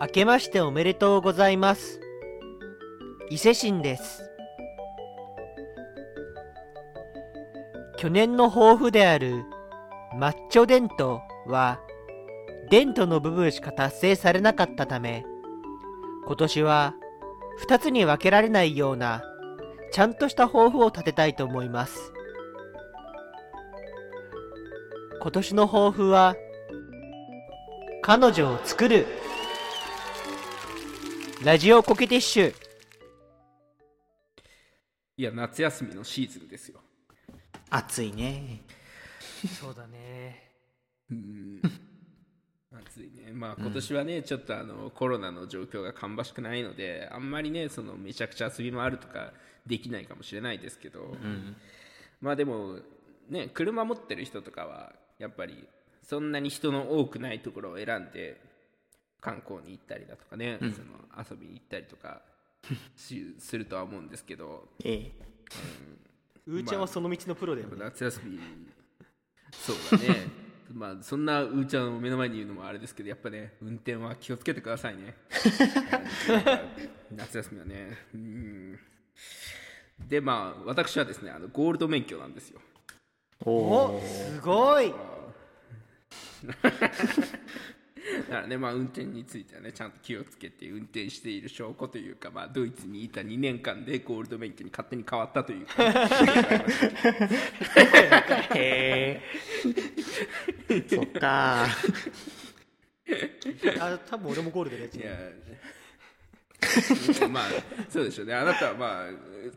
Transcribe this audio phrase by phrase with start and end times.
[0.00, 2.00] 明けましておめでとうございます。
[3.28, 4.30] 伊勢神です。
[7.98, 9.44] 去年の抱負である
[10.16, 11.80] マッチョデントは
[12.70, 15.22] デントの部分しか達成されなかったため
[16.26, 16.94] 今年は
[17.68, 19.22] 2つに分けられないような
[19.92, 22.14] ちゃんとした抱負を立てたいと思います。
[25.20, 26.36] 今年の抱負は
[28.00, 29.06] 彼女を作る
[31.42, 32.54] ラジオコケティッシュ。
[35.16, 36.80] いや夏休みのシーズンですよ。
[37.70, 38.60] 暑いね。
[39.58, 40.50] そうだね。
[41.10, 41.62] うん。
[42.86, 43.32] 暑いね。
[43.32, 49.32] まあ今年はね、ちょっとあのコロナの状況が芳しくないのであんまりねそのめちゃくちゃ遊び回るとか
[49.66, 51.16] できないかもしれないですけど、
[52.20, 52.80] まあでも
[53.30, 55.66] ね車持ってる人とかはやっぱり
[56.02, 58.49] そんなに人の多くないところを選んで
[59.20, 60.72] 観光に行ったりだとかね、その
[61.30, 62.22] 遊びに行ったりとか
[62.96, 65.12] し するとは思うんですけどええ。
[66.46, 68.38] うーちゃんはその道のプロだよね、夏休み。
[69.52, 70.28] そうだね。
[70.72, 75.16] まあそんなうーちゃんを目の前に言うのもあれですけどやっぱね運転は気をつけてくださいね。
[77.10, 77.98] 夏休みはね。
[78.14, 78.78] うん。
[80.08, 82.60] でまあ私はですねあのゴールド免許なんですよ。
[83.44, 84.94] おおおすごい
[88.28, 95.74] だからねまあ運転についてはねちゃんと気をつけて運転している証拠というかまあドイツにいた2年間でゴールド免許に勝手に変わったというか。
[98.54, 99.20] へ
[100.68, 101.66] えそっか。
[103.80, 105.00] あ多分俺もゴールドでやつい
[107.20, 107.44] やまあ
[107.88, 108.34] そうでしょうね。
[108.34, 109.06] あなたはまあ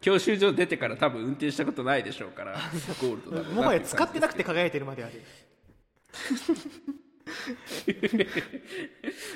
[0.01, 2.53] 教習所出てから多分運転したことないでしょうから
[3.01, 5.21] ゴールドだもはや使ってなくて輝いてるまである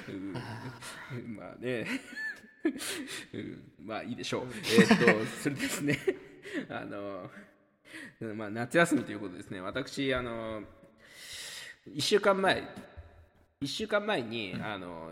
[0.09, 0.33] うん。
[1.35, 1.85] まあね。
[3.33, 3.71] うん。
[3.85, 4.47] まあいいでしょう。
[4.79, 5.97] えーっとそれですね。
[6.69, 7.29] あの
[8.35, 9.61] まあ夏休みということですね。
[9.61, 10.61] 私あの
[11.87, 12.63] 1週間前
[13.61, 15.11] 1週間前に、あの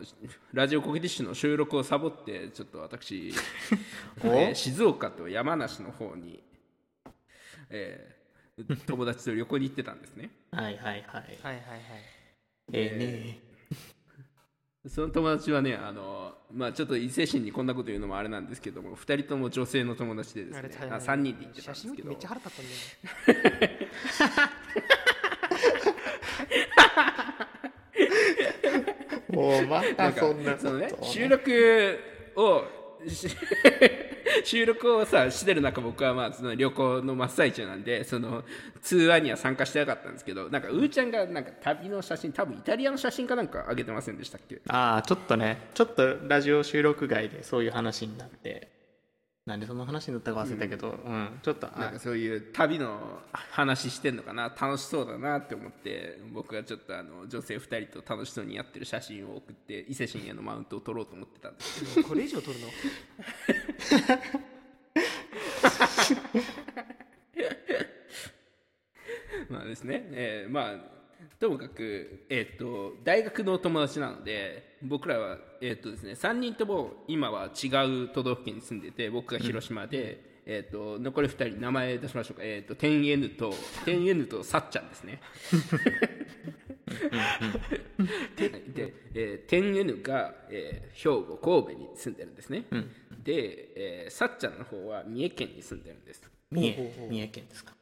[0.53, 3.33] ラジオコケティッシュの収録をサボってちょっと私、
[4.23, 6.43] えー静岡と山梨の方に、
[7.69, 8.15] えー
[8.87, 10.29] 友達と旅行に行ってたんですね。
[10.51, 11.39] はいはいはい。
[11.43, 11.81] はいはいはい
[12.71, 13.45] ええ
[14.89, 22.09] その友達はねあの、まあ、ちょっと伊勢神にこんなこと言うのもあれなんですけども2人とも女性の友達でですねあれあ3人で行ってたんですけど。
[22.09, 23.79] めっちゃ腹立ったんだよね。
[23.79, 23.89] ね
[29.35, 31.99] もうまなたそんなそのね収録
[32.37, 32.84] をし
[34.43, 38.43] 収録をさしてる中僕はまあその旅行の真っ最中なんでその
[38.81, 44.59] 通話には参加してなかったんですけどなんかうーちゃんがなんか旅の写真多分イタリアの写真かなんか上げてませんでしたっけ？
[44.67, 48.74] ああちょっとねちょっとラジオ収録外でそういう話になって。
[49.45, 54.45] なんでその話になったか忘れたけどうん、ちょっとあなんかそういう旅の話してんのかな？
[54.49, 62.07] 楽しそうだなって思って僕はちょっとあの女性2人と楽しそうにやってる写真を送って伊勢神へのマウントを取ろうと思ってたんですけど。
[62.09, 62.67] これ以上撮るの？
[69.49, 70.95] まあですね、えーまあ
[71.39, 77.67] ともかく、えー、と大学の友達なので僕らは、えーとですね、3人とも今は違
[78.05, 83.53] う都道府県に住んでて僕が広島で、えー、と残り2人名前出しましょうか、えー、と天 N と
[83.83, 85.21] 天 N とさっちゃんですね。
[88.75, 92.65] で、えー、天 N が、えー兵庫神戸に住んでるんですね、
[93.23, 96.21] で、えーさっちゃんの方は三重県に住んでるんです。
[96.51, 97.07] 三重。
[97.09, 97.74] 三重県ですか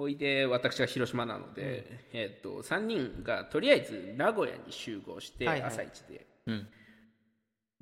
[0.00, 1.84] ほいで私が広島なので、
[2.14, 5.68] えー、と3人がとりあえず名古屋に集合してはいはい。
[5.68, 6.66] 朝一で、うん。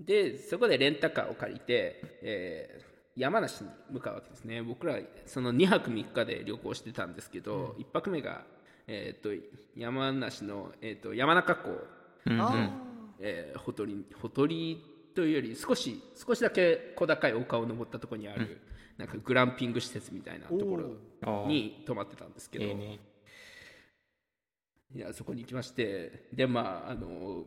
[0.00, 4.62] でそこでレンタカーを借りて、えー山梨に向かうわけですね。
[4.62, 4.96] 僕ら
[5.26, 8.44] その2泊3日で旅行してたんですけど、1泊目が、
[8.86, 9.30] えー、と
[9.76, 11.70] 山梨の、えー、と山中湖
[12.26, 12.70] うんあ
[13.18, 14.80] えーほとりほとり
[15.16, 18.60] というより少し少しだけ小高い丘を登ったところにある、
[18.98, 22.98] なんかグランピング施設みたいなところに泊まってたんですけど、ええね。
[24.94, 27.44] いやそこに行きましてでまああの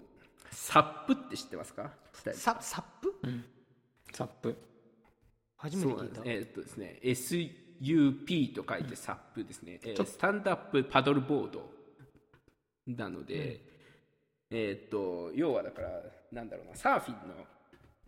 [0.49, 1.91] サップって知ってますか？
[2.13, 3.13] ーササップ？
[4.13, 4.55] サップ。
[5.57, 6.21] 初めて聞いた。
[6.23, 11.69] えーっとですね SUP と書いてサップですね、えースタンドアップパドルボード
[12.87, 13.59] なので、
[14.49, 15.89] えーっと要はだから
[16.31, 17.35] なんだろうなサーフィンの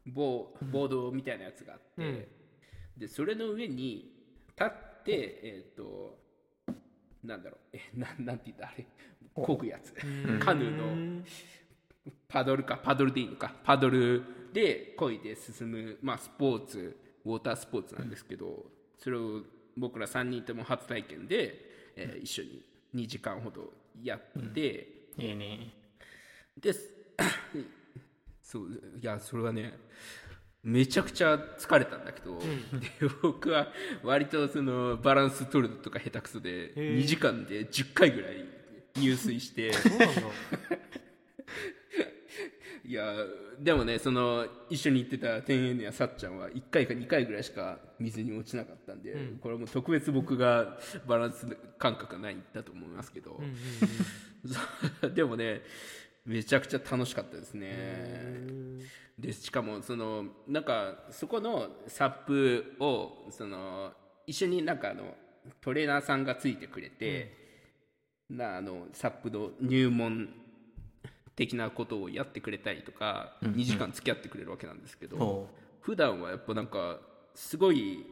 [0.08, 2.43] ボーボードみたいなやつがあって、
[2.98, 4.12] でそれの上に
[4.50, 5.12] 立って
[5.44, 6.20] えーっと
[7.24, 7.60] なんだろう。
[7.74, 8.86] えななんて言ったあれ。
[9.36, 9.94] 漕ぐやつ。
[10.40, 11.24] カヌーの。
[12.28, 13.54] パドルかパドルでいいのか。
[13.64, 14.24] パドル
[14.54, 16.98] で漕いで進む、まあ、スポーツ。
[17.26, 18.66] ウォータースポーツなんですけど、
[18.98, 19.42] それを
[19.78, 22.66] 僕ら3人とも初体験で、えー一緒に
[22.96, 24.22] 2時間ほどやっ
[24.54, 25.74] て、いいね。
[26.60, 26.94] です。
[28.44, 28.70] そう
[29.02, 29.74] いやそれはね
[30.64, 32.46] めちゃくちゃ疲れたんだけど、で
[33.22, 33.68] 僕は
[34.02, 38.46] 割とそのバランス取るのとか下手くそで2時間で10回ぐらい
[38.96, 39.72] 入水して。
[42.86, 43.16] いや
[43.60, 50.78] でもねその一緒に行ってた天園やさっちゃんは1回か2回ぐらいしか水に落ちなかったんで、これはもう特別僕が
[51.08, 53.40] バランス感覚がないんだと思いますけど、
[55.02, 55.62] そう でもね
[56.26, 58.44] めちゃくちゃ楽しかったですね。
[59.18, 63.92] でしかもそのなんかそこのサップをその
[64.26, 65.16] 一緒になんかあの
[65.62, 67.36] トレーナーさんがついてくれて、
[68.30, 70.30] なあのサップの入門
[71.36, 75.50] 的なことをやってくれたりとか、2時間付き合ってくれるわけなんですけど、ほ
[75.82, 77.00] 普段はやっぱなんか
[77.36, 78.06] すごい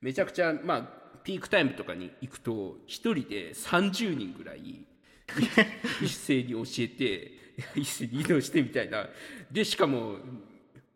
[0.00, 0.82] めちゃくちゃまあ
[1.22, 4.84] ピークタイムとかに行くと一人で30人ぐらい
[6.02, 7.32] 一斉に教えて
[7.74, 9.08] 一斉に移動してみたいな。
[9.50, 10.16] でしかも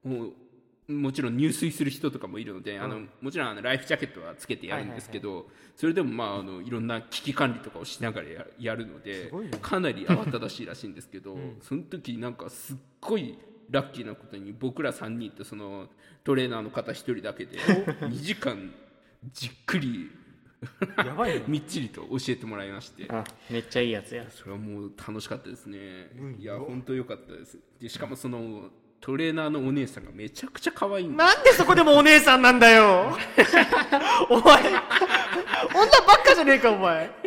[0.04, 0.32] もう
[0.88, 9.58] もちろん入水する人とかもいるので、あのもちろんあのライフジャケットはつけてやるんですけど、それでもまああのいろんな危機管理とかをしながらややるので、ね。
[9.60, 13.36] かなり慌ただしいらしいんですけど、 その時なんかすっごい
[13.68, 15.88] ラッキーなことに僕ら3人とその
[16.22, 17.58] トレーナーの方1人だけで
[18.06, 18.72] 2時間
[19.32, 20.08] じっくり
[21.04, 23.08] やばいねみっちりと教えてもらいまして。
[23.50, 24.24] めっちゃいいやつや。
[24.30, 27.58] それはもう楽しかったですね、いや本当良かったです。
[27.80, 28.70] でしかもその
[29.00, 33.16] トレーナーのお姉さんがめちゃくちゃ可愛いなんでそこでもお姉さんなんだよ。
[34.30, 37.10] お前女ばっかじゃねえかお前。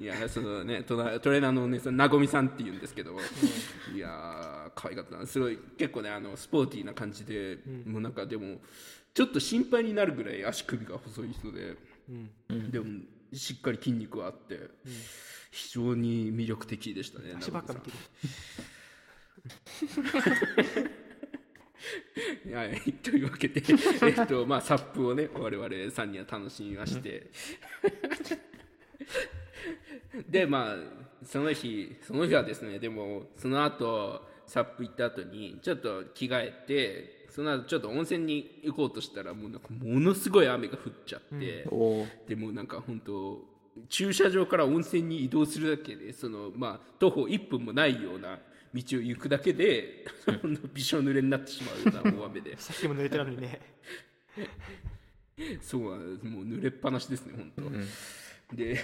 [0.00, 3.16] いやそのねトレーナーのお姉さんなごみさんっていうんですけど、
[3.94, 5.26] いやー可愛かったな。
[5.26, 8.60] すごい結構ねあのスポーティーな感じで、もうなんかでも
[9.18, 11.74] ちょっと心配になるぐらい足首が細い人で、
[12.70, 12.86] でも
[13.32, 14.60] しっかり筋肉はあって、
[15.50, 17.96] 非常に魅力的でしたね足ばっか見てる。
[22.44, 23.60] る はいというわけで
[24.06, 27.32] えっとまあサップをね我々3人は楽しみまして、
[30.30, 30.76] でまあ
[31.24, 43.38] その日その日はですねでもその後サップ行った後にちょっと着替えてその後ちょっと温泉に行こうとしたらもうなんかものすごい雨が降っちゃって、おーでもなんか本当
[43.88, 48.40] 駐車場から温泉に移動するだけでそのまあ徒歩1分もないような
[48.74, 52.58] 道を行くだけで そのびしょ濡れになってしまうような大雨で。
[52.58, 53.60] さっきも濡れてたのにね。
[55.62, 57.52] そうもう濡れっぱなしですね本
[58.50, 58.80] 当、で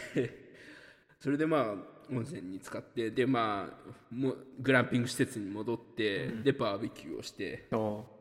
[1.19, 1.75] それでまあ
[2.09, 8.14] 温泉に浸かってでまあもうグランピング施設に戻って、でバーベキューをしてお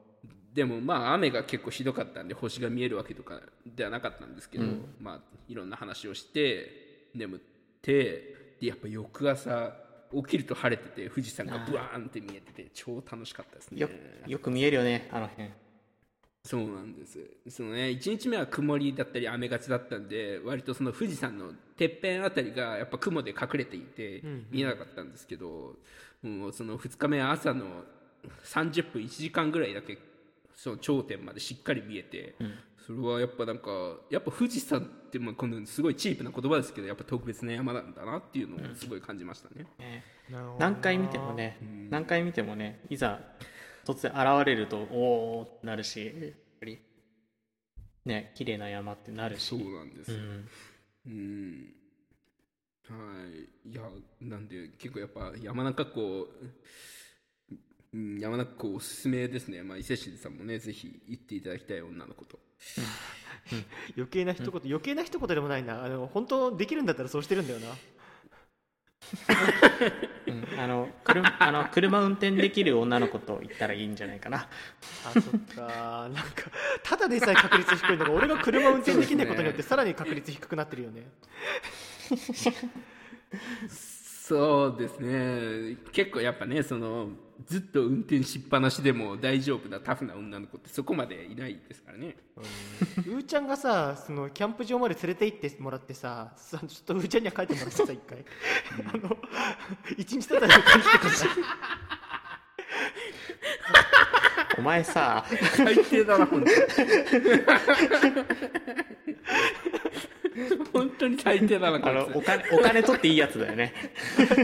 [0.53, 4.65] でもまあ雨が結構ひどかったんで星が見えるわけとかではなかったんですけど、
[5.01, 7.39] まあいろんな話をして眠っ
[7.81, 9.73] てでやっぱ翌朝
[10.13, 13.81] 起きると晴れてて富士山がブワーンって見えてて超楽しかったですね。
[13.81, 13.89] よ
[14.27, 15.50] よく見えるよねあの辺。
[16.45, 17.19] そうなんです。
[17.49, 25.78] そのね1日目は曇りだったり雨がちだったんで割とその富士山のてっぺんあたりがやっぱ雲で隠れていて見えなかったんですけど、
[26.21, 27.66] もうその2日目は朝の
[28.44, 29.97] 30分1時間ぐらいだけ
[30.56, 32.36] その頂点までしっかり見えて、
[32.86, 40.04] それはやっぱなんかやっぱ富士山ってまあこのすごいチープな言葉ですけどやっぱ特別な山なんだなっていうのをすごい感じましたね、ね。
[40.30, 41.57] なるほど何回見てもね
[41.90, 43.19] 何回見てもねいざ
[43.86, 46.14] 突然現れるとおおってなるしやっ
[46.60, 46.80] ぱり
[48.06, 49.44] ね綺麗な山ってなるし。
[49.44, 50.50] そうなんですよ、うん。
[51.06, 51.74] うん。
[52.90, 52.95] は
[53.66, 53.69] い。
[53.69, 53.81] いや
[54.22, 56.28] なんで結構やっぱ山中湖
[57.94, 62.40] うん山中湖おすすめですね、まあ、伊勢市さんもねぜひ行っていただきたい女の子と。
[63.95, 65.83] 余計な一言、余計な一言でもないな。
[65.83, 67.68] あの本当できるんだったらそうしてるんだよな。
[70.28, 74.47] うんあの車あの車運転できる女の子と言ったらいいんじゃないかな。
[75.06, 75.23] あそっ
[75.56, 76.09] か。
[76.14, 76.50] なんか
[76.81, 81.04] ただでさえ確率低いのが俺が車運転できないことによってさらに確率低くなってるよね。
[83.69, 85.78] そうですね。
[85.92, 87.09] 結構やっぱねその
[87.45, 92.16] ずっと運転しっぱなしでも大丈夫なタフな女の子ってそこまでいないですからね。
[92.37, 98.25] うーちゃんがさそのキャンプ場まで連れて行ってもらってささちょっとうーちゃんには帰ってもらってさ一回。
[98.94, 99.18] あの
[99.97, 101.30] 一日たったら帰ってください
[104.57, 105.25] お前さ
[105.56, 106.56] 最低だな本当に。
[110.71, 113.73] 本当に最低だなあのお金お金取っていいやつだよね。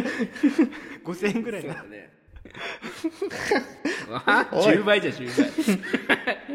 [1.03, 1.73] 5000円ぐらいな。
[1.73, 2.08] そうだね。
[2.08, 2.08] あ
[4.09, 6.15] 10倍じゃ10倍。
[6.17, 6.45] はい。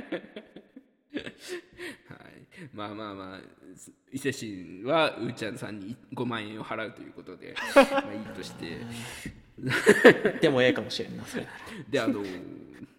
[2.73, 3.41] まあまあまあ
[4.13, 8.79] 伊勢神はうーちゃんさんに5万円を払うということで まあいいとして。
[10.41, 11.47] でもええかもしれんなそれ。
[11.89, 12.25] であのう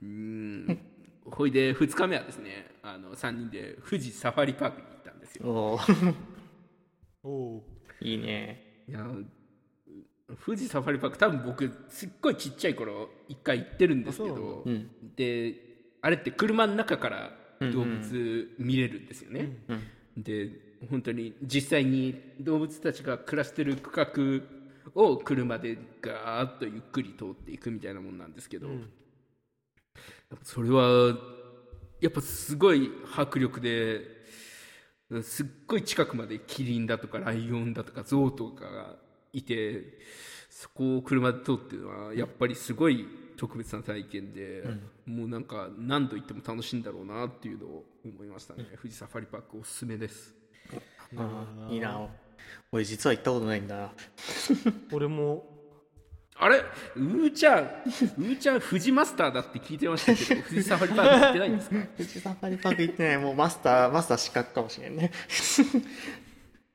[0.04, 0.80] ーん
[1.25, 5.48] ほいで2日目はですねあの3人で富士サファリパークに行ったんですよ。
[5.50, 5.80] お
[7.24, 7.64] お
[8.00, 8.84] いいね。
[8.88, 9.06] いや
[10.46, 14.89] 富士サファリパーク多分僕すっごいちっちゃい頃一回行ってるんですけあそうど、うん。
[15.15, 15.55] で
[16.01, 17.32] あれって車の中から
[17.72, 19.84] 動物見れるんですよね、うん
[20.17, 20.50] で
[20.89, 23.91] 本当に実際に動物たちが暮らしてる区
[24.94, 28.77] 画を車でガーッとゆっくり通っていくみたいなもんなんですけど、やっ
[30.29, 31.17] ぱそれは
[32.01, 34.01] やっぱすごい迫力で
[35.24, 38.96] すっごい近くまでキリンだとかライオンだとかゾウとかが
[39.36, 40.00] いて
[40.50, 43.06] そこを車で通ってるのはやっぱりすごい
[43.38, 44.63] 特別な体験で、
[45.06, 50.34] もうなんか何度行っても楽しいんだろうなっていうのを思いましたね、富士サファリパークおすすめです。
[51.18, 51.74] あー。
[51.74, 52.08] いいな。
[52.72, 53.92] 俺実は行ったことないんだ
[54.94, 55.51] 俺も。
[56.38, 56.58] あれ？
[56.96, 57.63] うーちゃん。
[57.63, 61.75] うーちゃん富士マスターだって聞いてましたけど富士サファリパーク行ってないんですか？
[61.98, 63.18] 富士サファリパーク行ってない。
[63.18, 65.12] もうマスターマスター失格かもしれんね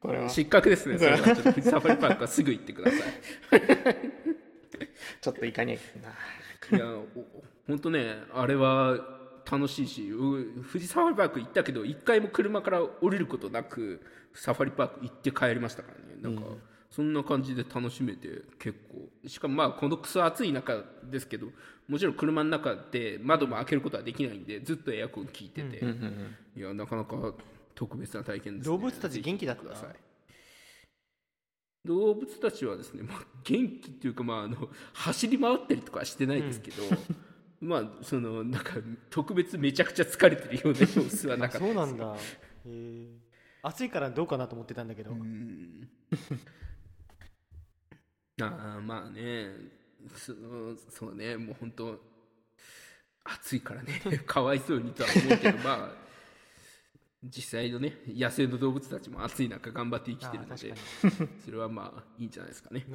[0.00, 0.28] これは。
[0.28, 1.18] ち失格ですねそれは。
[1.18, 3.00] ちょっとサファリパークはすぐ行ってください。
[5.28, 5.78] ょっと行かにゃい
[6.70, 6.78] な。
[6.78, 6.86] いや
[7.66, 8.98] 本当ねあれは
[9.50, 14.00] 楽しいしう富士サファリパーク行ったけど一回も車から降りることなく
[14.34, 16.20] サファリパーク行って帰りましたからね。
[16.20, 16.42] なんか、
[16.90, 19.28] そんな感じで楽しめて結構。
[19.28, 21.48] しかもまあこのクソ暑い中ですけど
[21.88, 25.84] もちろん車の中で窓も開けることはできないんでずっとエアコン効いてて、
[26.56, 27.34] いやなかなか
[27.80, 29.64] 特別な体験です、ね、動物たち元気だった？
[31.86, 36.82] 動物たちはですね、まあ、元気っていうか、まあ、あの走り回ったりとかはしてないですけど、
[37.62, 38.74] まあそのなんか
[39.08, 42.16] 特別めちゃくちゃ疲れてるような様子はなあかった そうなんだ。
[43.62, 45.16] 暑いからどうかなと思ってたんだけど、
[48.42, 49.54] あまあね。
[50.14, 50.34] そ
[50.90, 51.38] そうね。
[51.38, 51.98] もう本当
[53.24, 54.02] 暑いからね。
[54.26, 56.09] かわいそうにとは思うけどまあ
[57.22, 60.76] 実際のね野生の動物たちも暑い中頑張って生きてるのであ
[61.44, 62.86] それはまあいいんじゃないですかね。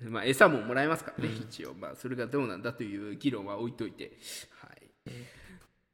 [0.10, 1.72] まあ餌ももらえますからね、一応。
[1.72, 4.18] まあそれがどうなんだという議論は置いといて。
[4.50, 4.90] はい。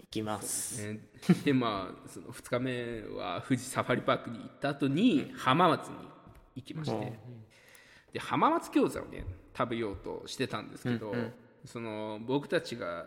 [0.00, 0.84] 行きます。
[0.84, 1.08] ね。
[1.44, 5.94] でまあその2日目は富士サファリパークに行った後に浜松に
[6.56, 7.44] 行きまして、うん。
[8.12, 9.24] で浜松餃子をね
[9.56, 11.32] 食べようとしてたんですけど、うんうん。
[11.64, 13.06] その僕たちが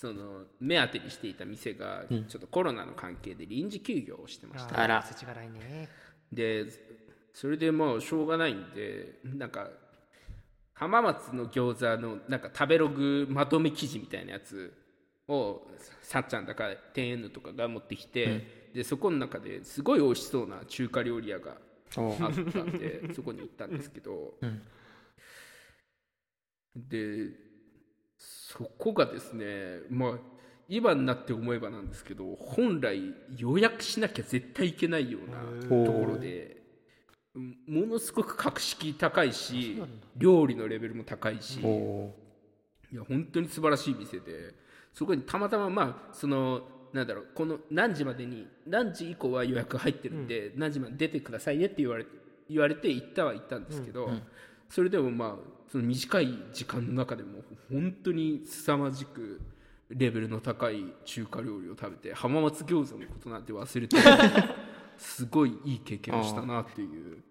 [0.00, 5.02] その目当てにしていた店がちょっとコロナの関係で臨時休業をしてました、あら。
[5.02, 5.88] 世知辛いね。
[6.32, 6.66] で
[7.34, 9.68] それでもうしょうがないんでなんか
[10.72, 14.72] 浜松の餃子のなんか食べログまとめ記事みたいなやつ
[15.26, 15.66] を
[16.00, 21.56] さっちゃんだか天園のとかが持ってきて、でそこの中ですごい美味しそうな中華料理屋が
[21.96, 24.62] おあったんでそこに行ったんですけど、うん。
[26.76, 27.47] で
[28.48, 30.12] そこがですねまあ
[30.70, 36.56] 今になって思えばなんですけど本来予約しなきゃ絶対行けないようなところで
[37.34, 39.82] ものすごく格式高いし
[40.16, 42.10] 料理のレベルも高いしお
[42.90, 44.54] いや本当に素晴らしい店で
[44.94, 46.62] そこにたまたままあその
[46.94, 52.10] なんだろうこの何時までに何時以降は予約入ってるんで、何時まで出てくださいねって言われて
[52.48, 54.10] 言われて行ったは行ったんですけど、
[54.68, 59.40] それでもまあその短い時間の中でも本当に凄まじく
[59.90, 63.96] レベルの高い中華料理を食べて浜松餃子のことなんて忘れて
[64.96, 67.22] すごいいい経験をしたなっていう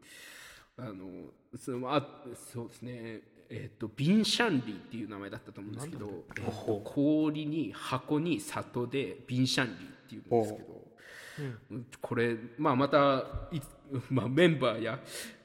[0.77, 3.21] あのそのあそうですね。
[3.49, 10.87] えっとビンシャンリーっていう名前だったと思うんですけど、え氷に箱に里でビンシャンリーっていうんですけど、
[12.01, 13.61] これ、まあ、またい、
[14.09, 14.99] まあ、メンバーや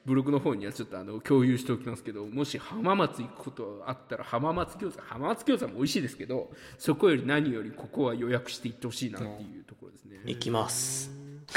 [0.05, 10.19] ブログの方にはちょっとあの共有しておきますけどもし浜松行くことあったら浜松餃子浜松餃子も美味しいですけどそこより何よりここは予約していってほしいなっていうところですね。
[10.25, 11.11] 行きます。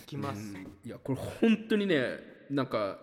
[0.00, 0.54] 行きます、
[0.84, 2.18] いやこれ本当にね
[2.50, 2.98] なんか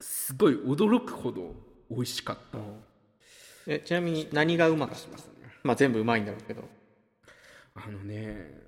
[0.00, 1.54] すごい驚くほど
[1.90, 2.58] 美味しかった。
[3.66, 6.68] えちなみに何がうまかっしましたねまあ全部うまいんだろうけど。
[7.74, 8.66] あのね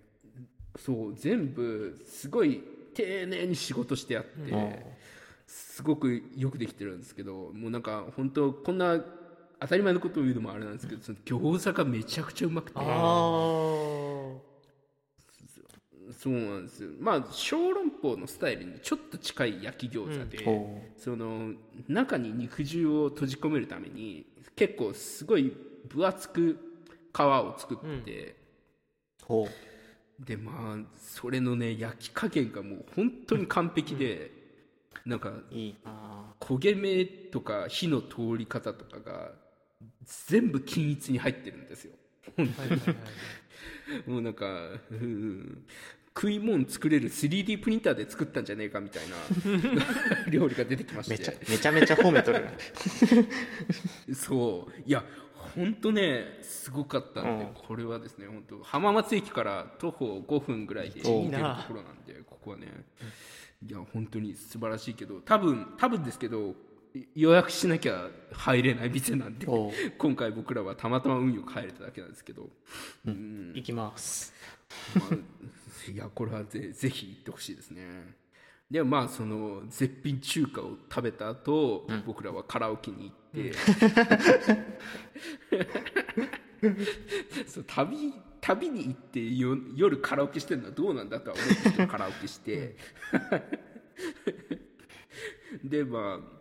[0.77, 2.63] そう全部すごい
[2.95, 4.53] 丁寧に仕事してあって、
[5.49, 9.01] すごくよくできてるんですけどもうなんか本当こんな
[9.61, 12.79] 当たり前のことを言うのもあれなんですけどその餃子がめちゃくちゃうまくて。
[12.79, 12.83] あ
[16.11, 16.91] そうなんですよ。
[17.01, 21.53] まあ小籠包のスタイルにちょっと近い焼き餃子で、ほその
[21.87, 24.27] 中に肉汁を閉じ込めるために
[24.57, 25.55] 結構すごい
[25.89, 26.59] 分厚く
[27.15, 28.37] 皮を作って、
[29.23, 29.49] うほ
[30.19, 34.31] でまあそれのね焼き加減がもう本当に完璧で、
[35.05, 35.33] なんか
[36.41, 39.33] 焦げ目とか火の通り方とかが
[40.27, 41.93] 全部均一に入ってるんですよ。
[44.07, 44.47] もうなんか、
[44.91, 45.65] うん
[46.19, 49.15] 食い物作れる 3D プリンターで作ったんじゃねえかみたいな
[50.29, 51.15] 料理が出てきまして。
[51.15, 52.45] めちゃめちゃめちゃ褒めとる
[54.17, 54.83] そう。
[54.85, 55.05] いや
[55.55, 57.55] 本当ねすごかったんで、うん。
[57.55, 62.67] これはですね本当浜松駅から徒歩5分ぐらいでお行けるところなんでここはね
[63.67, 66.55] いや本当に素晴らしいけど多分多分ですけど
[66.95, 69.47] い予約しなきゃ入れない店なんで
[69.99, 72.49] 今回僕らはたまたま運よく入れただけなんですけど、
[73.07, 73.53] うん。
[73.55, 74.33] 行きます。
[74.95, 75.15] まあ
[75.91, 77.83] いやこれはぜぜひ行ってほしいですね。
[78.71, 83.53] でまあその絶品中華を食べた後、僕らはカラオケに行って、
[87.49, 88.13] そう旅
[88.49, 92.77] 旅に行ってよ夜カラオケしてるのはどうなんだとは思うんですけどカラオケして。
[95.63, 96.39] でまあ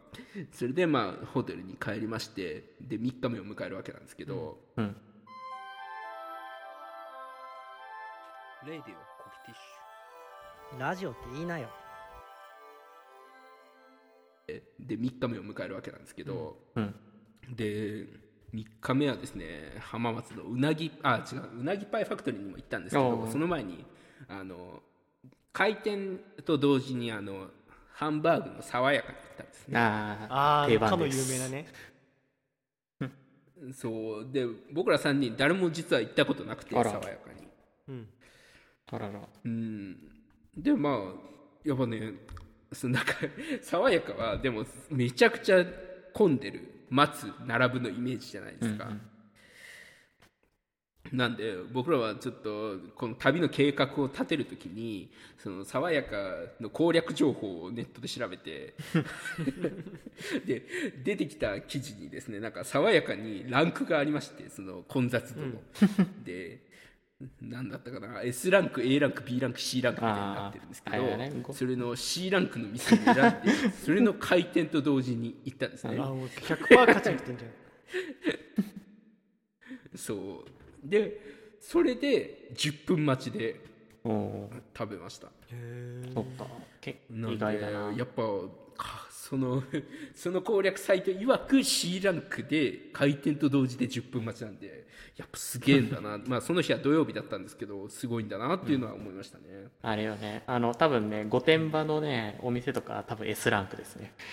[0.53, 4.95] それでまあホテルに帰りましてで3日目を迎えるわけなんですけど、うん。
[8.65, 8.89] レイディオコ
[9.45, 9.57] キティッ
[10.71, 10.79] シュ。
[10.79, 11.69] ラジオって言いなよ。
[14.47, 16.95] で3日目を迎えるわけなんですけど、うん。
[17.49, 18.07] で
[18.53, 23.85] 3日目はですね浜松のうなぎあ違ううなぎパイファクトリーにも行ったんですけどその前に
[24.29, 24.81] あの
[25.51, 27.47] 開店と同時にあの
[27.93, 29.79] ハンバーグの爽やかに行ったんですね。
[29.79, 31.65] ああああ定かの有番です名なね。
[33.73, 34.27] そう。
[34.31, 37.47] で僕ら3人誰も実は行ったことなくて爽やかに。
[37.87, 38.07] うん。
[38.91, 39.19] あらら。
[39.43, 39.97] うん。
[40.55, 40.93] でまあ
[41.67, 42.13] やっぱね
[42.71, 43.13] そのなんか
[43.61, 45.65] 爽やかはでもめちゃくちゃ
[46.13, 48.89] 混んでる待つ並ぶのイメージじゃないですか、
[51.11, 56.09] なんで僕らはちょっとこの旅の計画を立てるときにその爽やか
[56.59, 58.75] の攻略情報をネットで調べて
[60.45, 60.63] で
[61.03, 65.53] 出てきた記事にですねなんか爽やかにランクがありましてその混雑度の、
[66.23, 66.66] で
[67.41, 75.97] 何だったかな？S ランク A ランク B ランク C ランクみたいになってるんですけど、それの C ランクの店を選んで それの開店と同時に行ったんですね。
[75.99, 77.51] あもう100%勝ちにいってんじゃん。
[79.97, 80.87] そう。
[80.87, 81.19] で
[81.59, 83.59] それで10分待ちで
[84.03, 85.31] 食べました。
[85.51, 86.45] へそっか。
[86.81, 87.93] 結構なんで意外だな。
[87.97, 88.23] やっぱ
[88.77, 89.61] かその
[90.15, 94.87] その攻略サイト曰く C ランクで開店と同時で10分待ちなんで
[95.17, 96.17] やっぱすげえんだな。
[96.25, 100.43] まあその日は土曜日だったんですけどすごいんだなっていうのは思いましたね、あれよね。
[100.47, 104.13] あの多分ね御殿場のねお店とか多分 S ランクですね。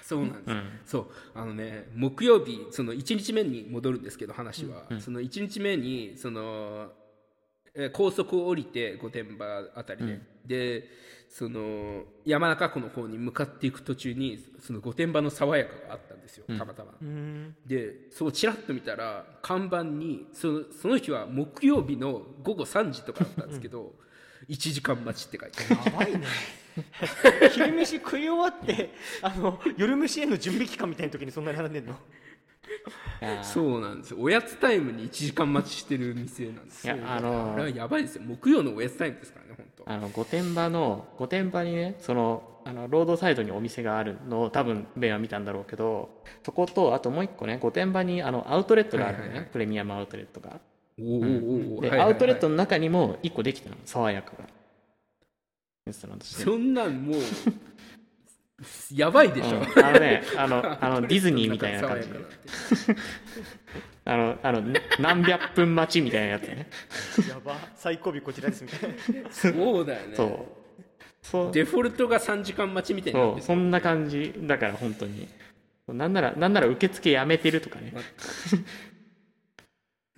[0.00, 0.80] そうなんです、うん。
[0.86, 1.06] そう。
[1.34, 6.92] あのね木曜日その1日目に戻るんですけど話は、その1日目にその
[7.74, 10.88] えー高速を降りて御殿場あたりで、で
[11.36, 17.56] その山中湖の方に向かっていく途中にその御殿場の爽やかがあったんですよたまたま、うん。
[17.66, 23.94] でそうちらっと見たら看板にそのその日は木曜日の午後3時とかだったんですけど、
[24.48, 25.92] 1時間待ちって書いてある。
[25.92, 26.26] やばいね。
[27.50, 31.98] 昼飯食い終わってあの夜飯への準備期間みたいな時にそんなに並んでんの？
[33.42, 34.18] そうなんですよ。
[34.20, 36.96] おやつタイムに1時間待ちしてる店なんですよ。
[36.96, 38.22] いやあのあれはやばいですよ。
[38.26, 39.90] 木曜のおやつタイムですからね本当。
[39.90, 49.50] あの御殿場の御殿場にねそのあのロードサイドにお店があるのを多分ベンは見たんだろうけどそことあともう一個ね御殿場にあのアウトレットがあるのね、はいはいはい。
[49.52, 50.60] プレミアムアウトレットが。
[50.98, 51.80] おーおーおー。
[51.82, 52.08] で、はいはいはい。
[52.08, 54.44] アウトレットの中にも一個できたの爽やかが。
[56.22, 57.20] そんなんもう
[58.92, 59.84] やばいでしょ、うん。
[59.84, 62.08] あのねあの あのディズニーみたいな感じ。
[62.08, 62.30] 爽やかなん
[62.94, 63.00] て。
[64.06, 66.68] あのあのな何百分待ちみたいなやつね。
[67.28, 67.56] やば。
[67.74, 69.30] 最後尾こちらですみたいな。
[69.30, 70.14] そうだよね。
[70.16, 70.64] そう。
[71.22, 71.52] そう。
[71.52, 73.26] デフォルトが3時間待ちみたいにな。
[73.26, 73.40] そう。
[73.40, 74.34] そんな感じ。
[74.42, 75.28] だから本当に。
[75.88, 77.92] なんならなんなら受付やめてるとかね。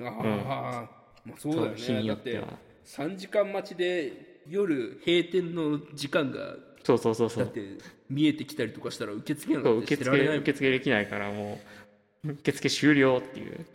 [0.00, 0.88] あ あ、
[1.24, 2.46] まあ、そうだよそう日にねだっては
[2.85, 6.56] 3時間待ちで夜閉店の時間が
[6.87, 7.44] そうそうそうそう。
[7.44, 11.59] だって見えてきたりとかしたら受付な受付受付できないからも
[12.25, 13.66] う 受付終了っていう。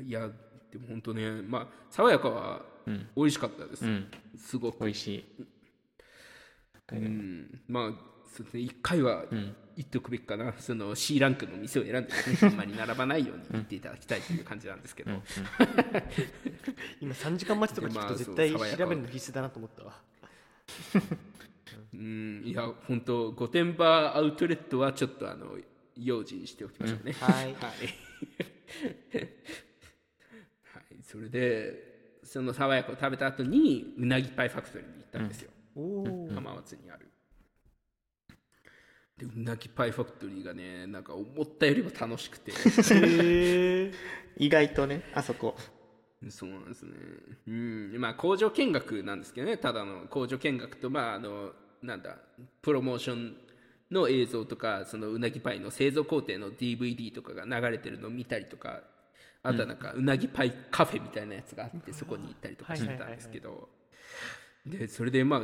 [0.02, 0.30] いや
[0.72, 3.06] でも本当ねまあ爽やかはうん。
[3.16, 4.10] 美味しかったです、うん。
[4.38, 4.80] すごく。
[4.84, 5.24] 美味しい。
[6.92, 7.60] うん。
[7.68, 7.92] まあ
[8.34, 8.62] そうですね。
[8.62, 9.54] 1回はうん。
[9.76, 10.54] 言っておくべきかな。
[10.58, 12.06] その C ランクの店を選んでね
[12.42, 15.10] あんまり並ばないように言っていただきたいという感じなんですけど、
[17.00, 20.00] 今3時間待ちとか聞くでまあと絶対調べるの必須だなと思ったわ
[21.94, 22.42] うん。
[22.44, 25.56] いや本当御殿場アウトレットはちょっとあの
[25.96, 27.44] 用心しておきましょうね、はい。
[27.50, 27.68] はい、は
[30.80, 37.08] い、それでその爽やかを食べた後にうなぎパイファクトリーに行ったんですよ、おお浜松にある。
[39.16, 43.92] でうなぎパイファクトリーがねなんか思ったよりも楽しくて。
[44.36, 45.56] 意外とねあそこ
[46.30, 46.92] そうなんですね。
[47.48, 47.96] うん。
[47.98, 49.56] まあ工場見学なんですけどね。
[49.56, 52.16] ただの工場見学とまああのなんだ
[52.62, 53.36] プロモーション
[53.90, 58.80] の映像とかそのうなぎパイの製造工程の DVD とかが流れてるのを見たりとか
[59.42, 63.68] あとはなんかうなぎパイカフェみたいなやつがあってそこに行ったりとかしてたんですけど。
[64.66, 65.42] でそれでまあ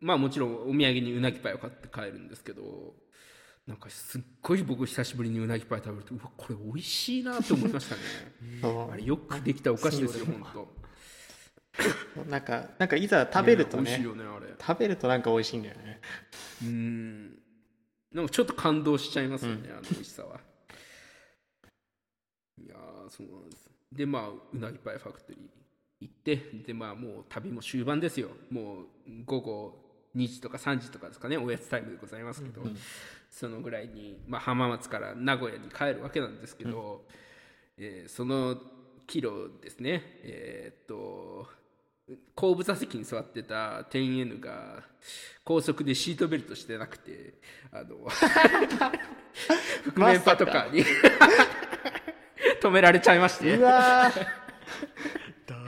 [0.00, 2.94] まあもちろんお土産にうなぎパイを買って帰るんですけど
[3.68, 8.00] なんかすっごい僕久しぶりにうなぎパイ食べるとうわこれ美味しいなと思いましたね。
[8.62, 10.74] そ あれよくできたお菓子ですよ本当。
[12.22, 14.54] う なんかなんかいざ食べると美味しいねよねあれ。
[14.58, 16.00] 食べるとなんか美味しいんだよね。
[16.62, 17.42] うん。
[18.10, 20.40] なんかちょっと感動しちゃいますよね、あの美味しさは。
[22.56, 23.70] いやーそうなんです。
[23.92, 25.40] でまあうなぎパイファクトリー
[26.00, 28.30] 行ってでまあもう旅も終盤ですよ。
[28.48, 28.86] もう
[29.26, 29.84] 午後
[30.16, 32.62] 2時とか3時とかですかねおやつタイムでございますけど、
[33.38, 37.04] そのぐらいに、まあ、浜松から名古屋に帰るわけなんですけど、
[37.78, 38.56] えーその
[39.06, 40.02] キロですね。
[40.24, 41.46] えーっと
[42.34, 44.82] 後部座席に座ってた天 N が
[45.44, 47.34] 高速でシートベルトしてなくて
[47.70, 47.96] あの
[49.94, 50.84] 覆面パトカーに
[52.60, 53.56] 止められちゃいまして。
[53.56, 54.26] うわー。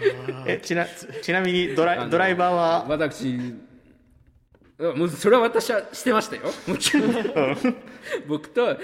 [0.47, 0.87] えちな
[1.23, 2.87] ちなみにドライドライバーは？
[2.89, 3.70] 私あ
[4.97, 6.43] もうそれは私はしてましたよ。
[6.67, 7.13] もちろん。
[8.27, 8.79] 僕と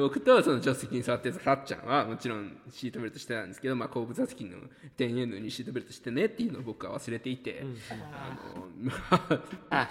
[0.00, 4.56] 僕とその助手席に座ってたさっちゃんはもちろんシートベルトしてたんですけど、まあ、後部座席の
[4.96, 7.94] 店員にシートベルトしてねっていうのを僕は忘れていて、あ
[8.56, 8.92] のま
[9.70, 9.88] ああ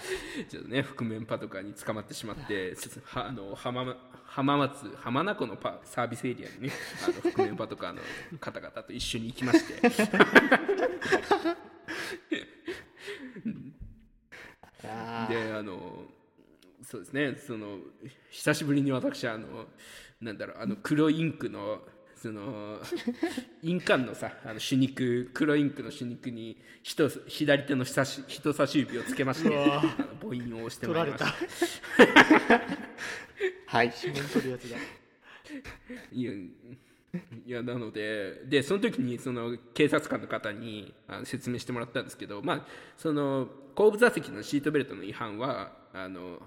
[0.49, 2.77] ちょっとね覆面パトカーに捕まってしまって
[3.13, 3.29] あ。
[3.31, 7.99] の浜浜松浜名湖のパサービスエリアにねあの覆面パトカーの
[8.39, 9.81] 方々と一緒に行きまして
[14.81, 16.05] であの
[16.83, 17.35] そうですね。
[17.35, 17.77] その
[18.29, 19.65] 久しぶりに私あの
[20.19, 21.81] なんだろうあの黒インクの
[22.15, 22.79] その
[23.61, 29.81] 印鑑のさあの手肉黒インクの手肉に人左手の人差し人差し指をつけましてあの
[30.19, 32.07] 母音を押して取らいりました。
[32.55, 32.61] た。
[33.77, 33.93] はい。
[34.03, 34.77] 指紋取るやつだ。
[36.11, 36.31] いや
[37.45, 46.41] いやなのででその時にその警察官の方にあの説明してもらったんですけど、まあ、その後部座席のシートベルトの違反はあの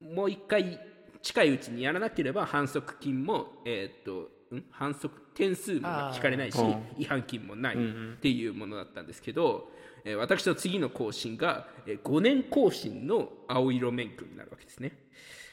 [0.00, 0.78] もう一回
[1.22, 4.62] 近いうちにやらなければ反則金も、えーっとん？
[4.70, 6.58] 反則点数も引かれないし
[6.98, 8.12] 違反金もないうんうん。
[8.14, 9.72] っていうものだったんですけど、
[10.04, 14.96] えー私の次の更新が、えー5年更新の青色免許になるわけですね。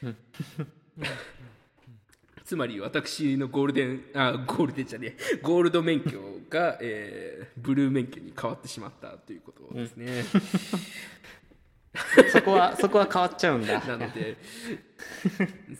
[2.44, 10.24] つまり私のゴールデンあゴールデンじゃねえゴールド免許が、えーブルー免許に変わってしまったということですね、
[12.32, 13.80] そこはそこは変わっちゃうんだ。
[13.80, 14.36] なので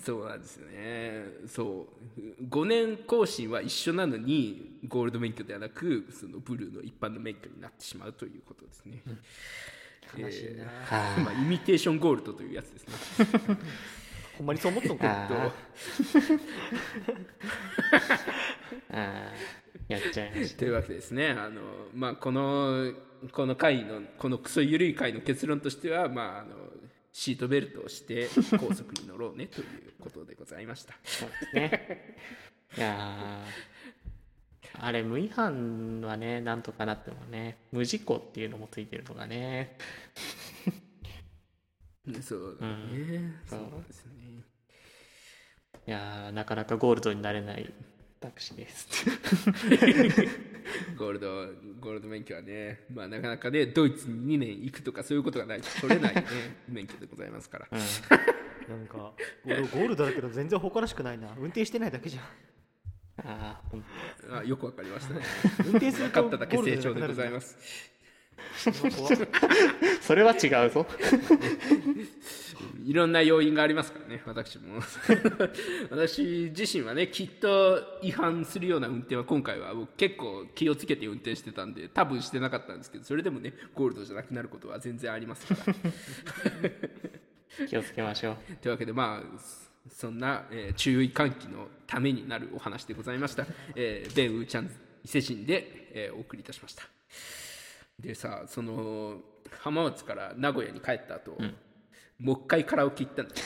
[0.03, 1.25] そうなんですよね。
[1.47, 1.89] そ
[2.41, 2.45] う。
[2.45, 9.03] 5年更新は一緒なのにゴールド免許ではなくそのブルーの一般の免許になってしまうということですね、
[10.17, 13.59] 悲しいな、はまあ、イミテーションゴールドというやつですね
[14.39, 15.53] ほんまにそう思ったのかあー。
[18.91, 19.55] あー。
[19.89, 21.31] やっちゃいましというわけでですね。
[21.31, 21.61] あの、
[21.95, 22.93] まあ、この
[23.33, 26.57] この回のこのクソ緩い回の結論としては、まあ、あの
[27.13, 29.67] シートベルトをして高速に乗ろうねという
[30.01, 30.95] ことでございました。
[30.95, 32.17] たそうですね。
[32.77, 33.75] いやー。
[34.81, 39.77] あれ無違反はねなんとかなってもね無事故っていうのもついてるのがね
[42.21, 43.61] そうだね、そう。
[43.89, 44.13] ですね。
[45.87, 47.73] いやーなかなかゴールドになれない
[48.21, 48.89] 私です。
[50.97, 51.47] ゴールド
[51.81, 56.25] ゴールド免許はね、まあ、なかなかねドイツに2年行くとかそういうことがないと取れない、ね、
[56.69, 57.69] 免許でございますから。
[57.71, 57.81] うん。
[58.69, 58.97] なんか
[59.45, 61.35] ゴールゴールドだけど全然誇らしくないな。
[61.39, 62.25] 運転してないだけじゃん。
[63.19, 63.63] あ
[64.33, 65.23] あよくわかりましたね。
[65.65, 67.94] 運転すると分かっただけ成長でございます
[70.01, 70.87] それは違うぞ
[72.85, 74.81] いろんな要因がありますからね、私も。
[75.91, 85.75] 私自身はね、きっと違反するような運転は今回は僕結構気をつけて運転してたんで、多分してなかったんですけど、それでもね、ゴールドじゃなくなることは全然ありますから。
[87.69, 89.41] 気をつけましょうというわけでまあ
[89.91, 94.71] そんな、えー注意喚起のためになるお話でございました、えー、ベン・ウーチャン
[95.05, 96.85] 伊勢神で、えーお送りいたしました
[98.01, 99.19] でさその
[99.61, 101.37] 浜松から名古屋に帰った後、
[102.19, 103.43] もう一回カラオケ行ったんだよ。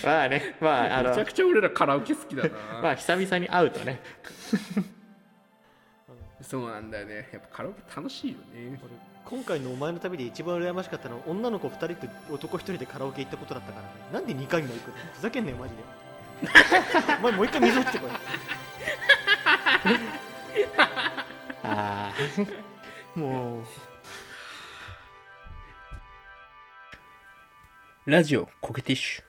[0.04, 2.50] まあねまああのめちゃくちゃ俺らカラオケ好きだな、
[2.82, 4.00] まあ久々に会うとね。
[6.42, 7.28] そうなんだよね。
[7.32, 8.80] やっぱカラオケ楽しいよね。
[8.82, 8.92] 俺
[9.24, 13.88] 今回のお前の旅で一番羨ましかったのは女の子2人と男1人でカラオケ行ったことだったからね。
[14.12, 14.94] なんで2回も行くの？
[15.14, 15.82] ふざけんなよマジで。
[17.18, 18.10] お前もう一回水落ちてこい。
[21.64, 22.14] ああ
[23.16, 23.64] もう。
[28.10, 29.25] ラジオコケティッシュ。